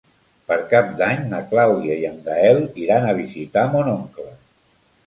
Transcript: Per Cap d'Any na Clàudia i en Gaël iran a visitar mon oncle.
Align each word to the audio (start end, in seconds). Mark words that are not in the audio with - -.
Per 0.51 0.55
Cap 0.71 0.87
d'Any 1.01 1.21
na 1.33 1.43
Clàudia 1.53 1.99
i 2.01 2.09
en 2.13 2.17
Gaël 2.31 2.63
iran 2.87 3.07
a 3.13 3.17
visitar 3.21 3.69
mon 3.77 3.95
oncle. 3.97 4.29